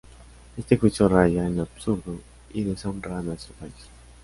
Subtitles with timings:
[0.57, 2.19] Este juicio raya en lo absurdo
[2.51, 3.71] y deshonra a nuestro país.